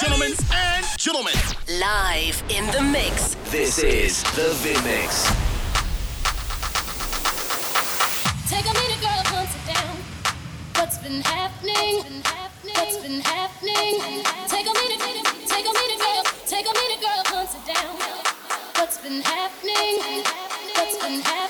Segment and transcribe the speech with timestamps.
[0.00, 1.34] Gentlemen and gentlemen.
[1.68, 3.34] Live in the mix.
[3.50, 5.28] This is the VinMix.
[8.48, 9.22] Take a minute, girl,
[9.68, 9.96] down.
[10.76, 12.22] What's been happening?
[12.76, 14.24] What's been happening?
[14.48, 15.00] Take a minute,
[15.46, 16.22] take a minute, girl.
[16.46, 17.22] Take a minute, girl,
[17.66, 17.96] down.
[18.76, 20.24] What's been happening?
[20.76, 21.49] What's been happening?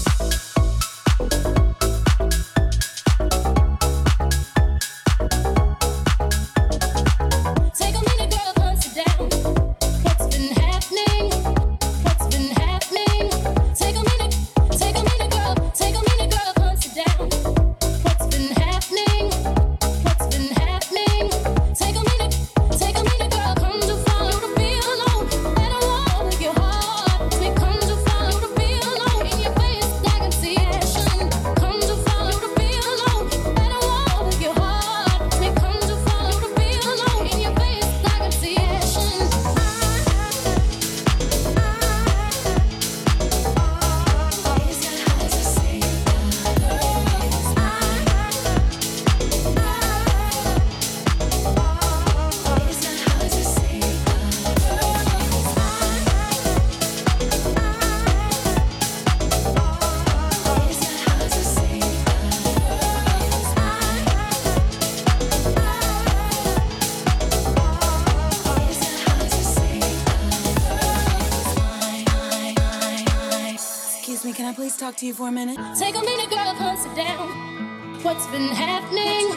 [75.01, 75.57] to you for a minute?
[75.79, 77.27] Take a minute, girl, come sit down.
[78.03, 79.29] What's been happening?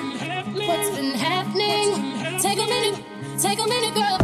[0.69, 1.89] What's been happening?
[1.89, 2.39] What's been happening?
[2.39, 3.03] Take a minute,
[3.39, 4.24] take a minute, girl.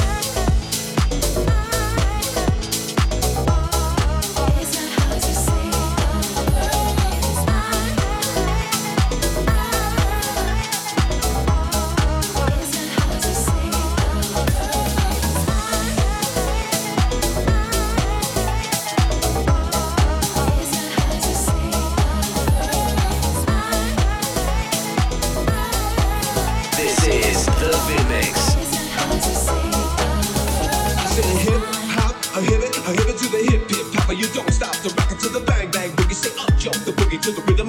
[37.21, 37.60] to the rhythm.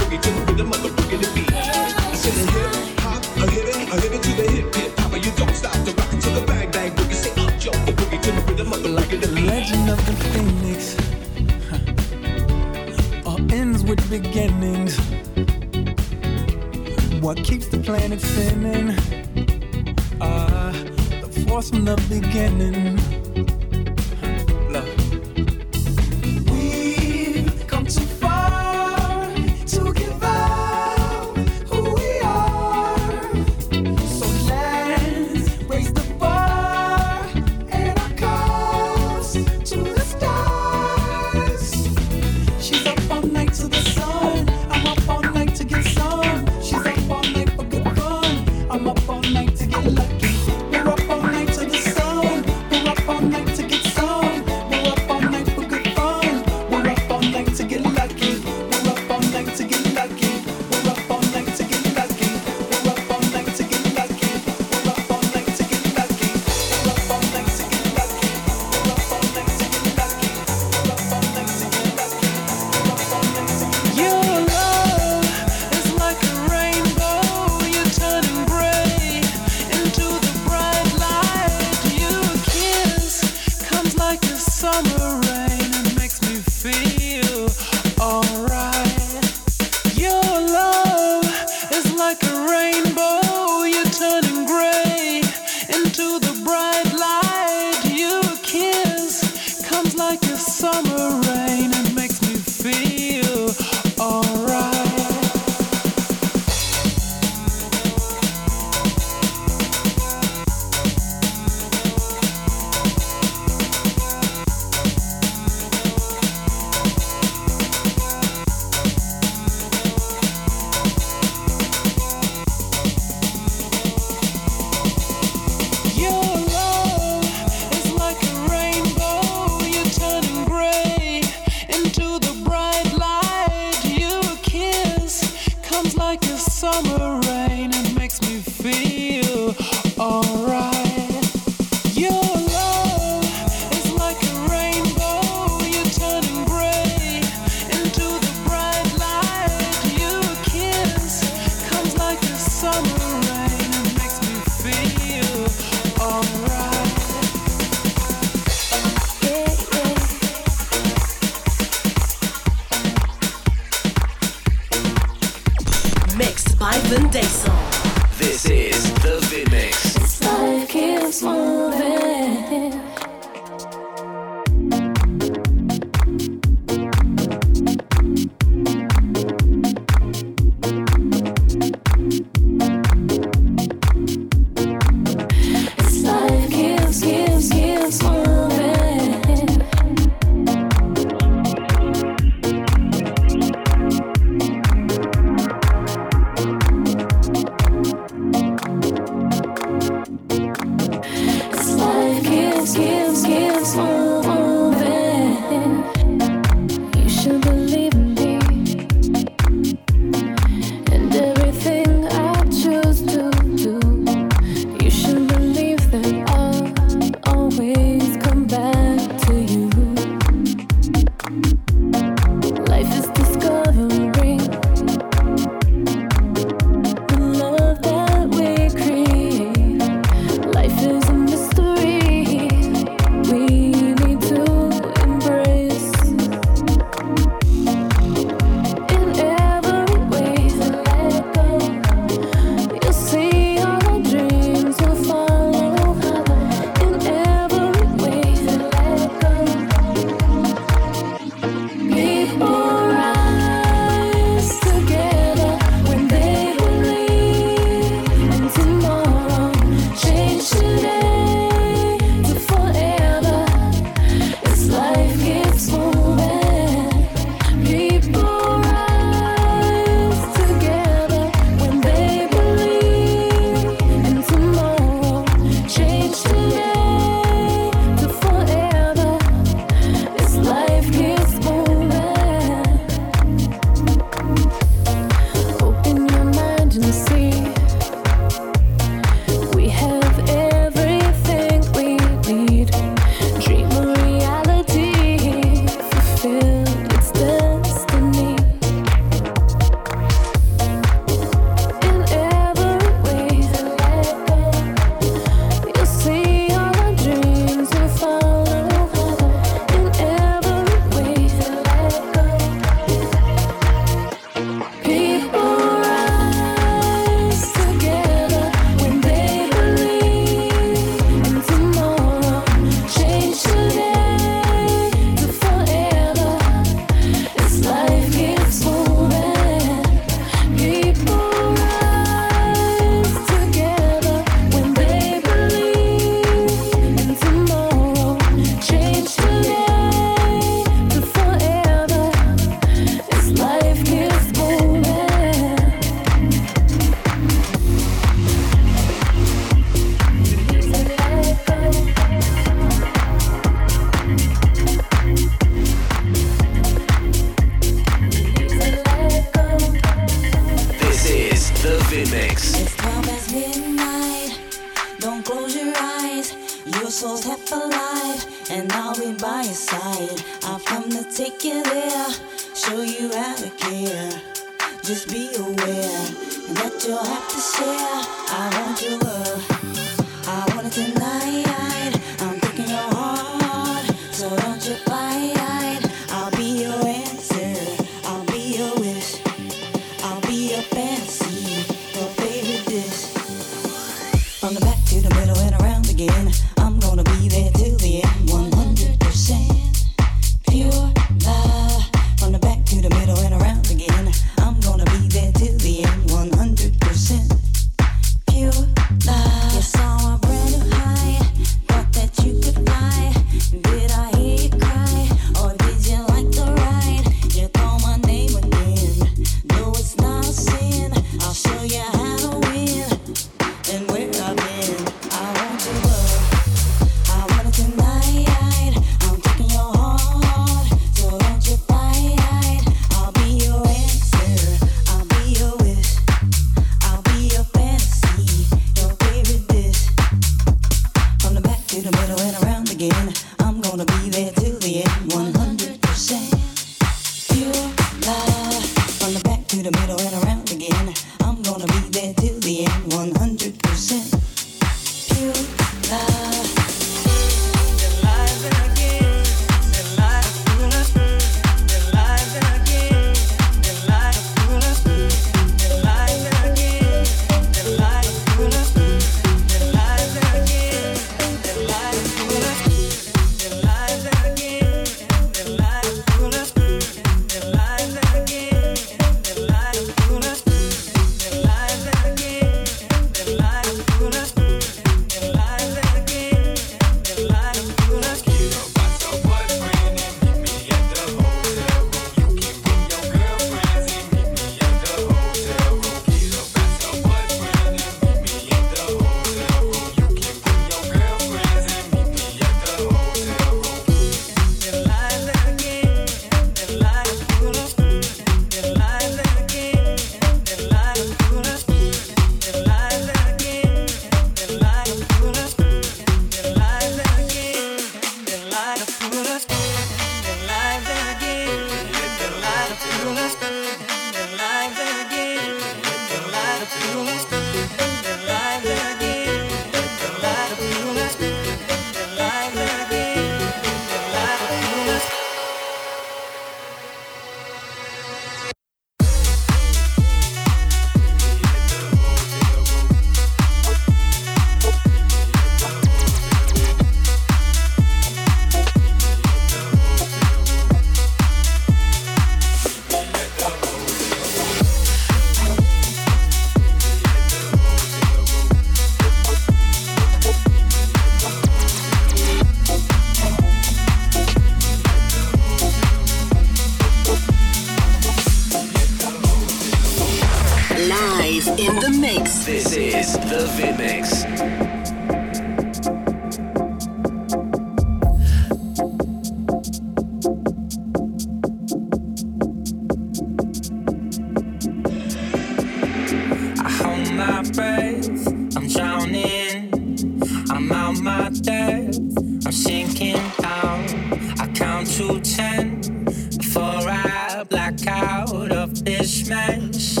[599.01, 600.00] Out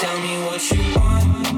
[0.00, 1.49] Tell me what you want.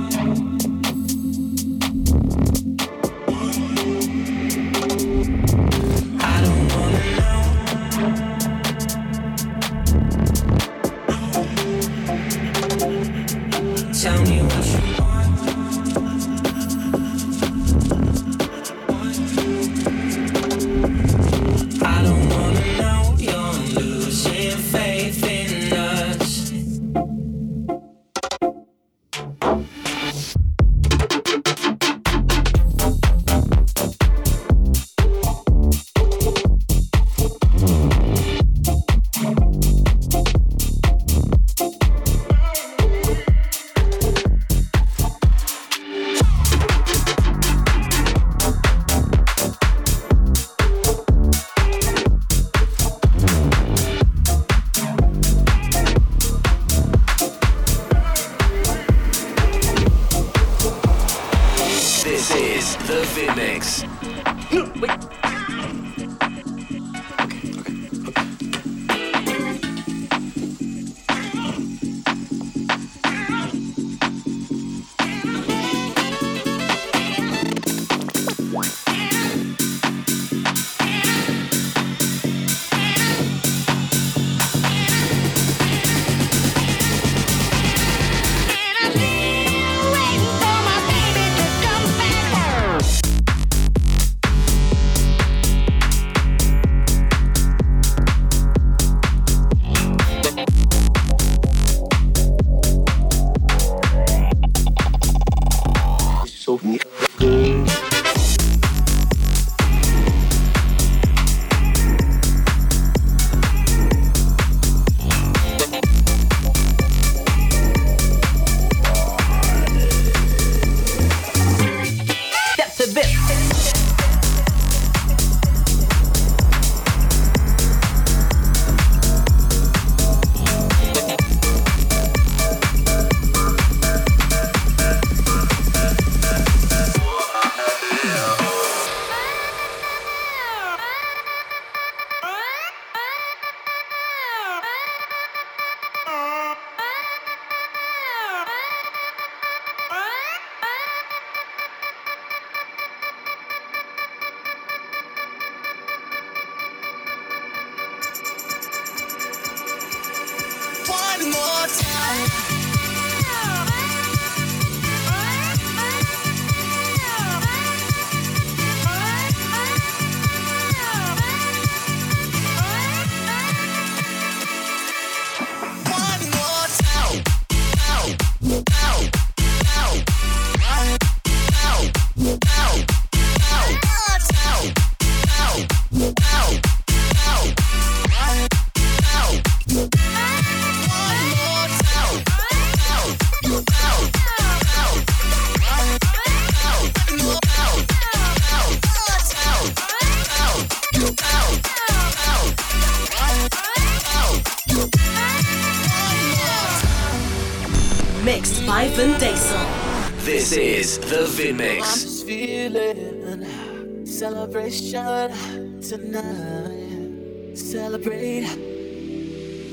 [214.05, 217.57] celebration, tonight.
[217.59, 218.47] Celebrate,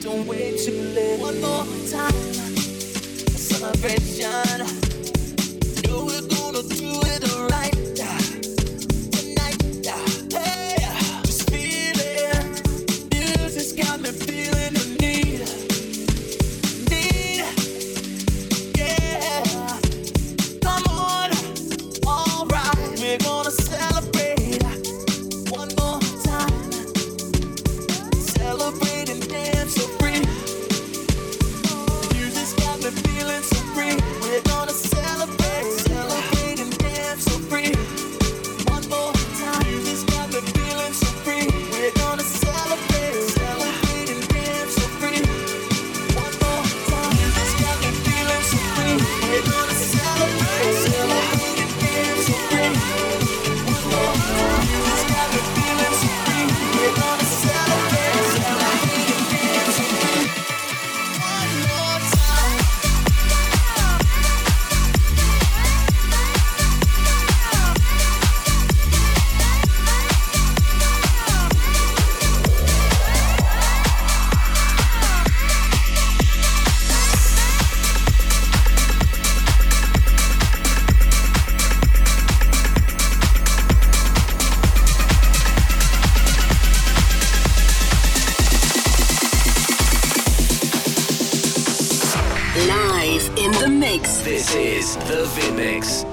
[0.02, 1.20] don't wait too late.
[1.20, 2.34] One more time,
[3.38, 4.65] celebration.
[5.84, 7.79] Know we're gonna do it right.
[37.50, 37.79] free.
[94.52, 96.09] This is The VinMix.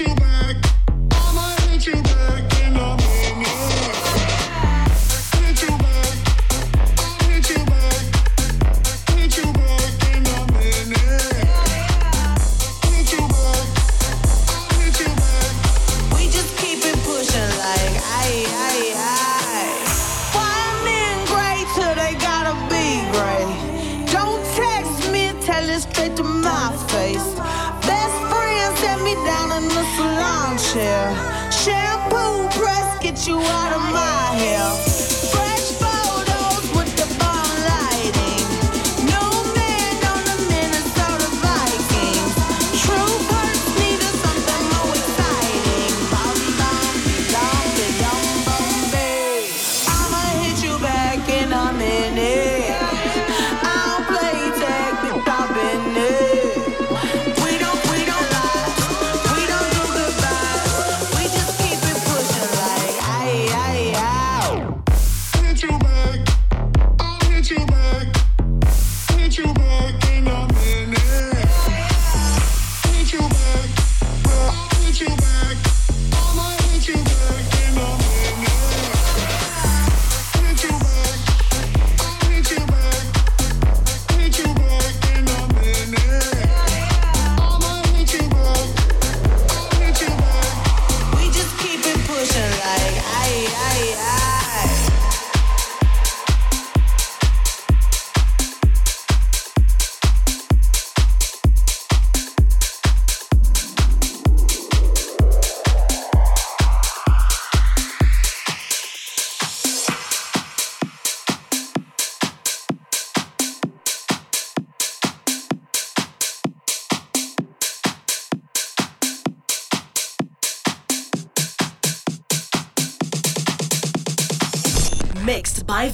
[0.00, 0.49] you burn.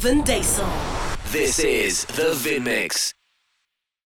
[0.07, 0.12] By
[1.33, 3.15] This is the Vin Mix.